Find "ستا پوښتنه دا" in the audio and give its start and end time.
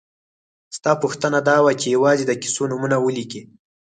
0.77-1.57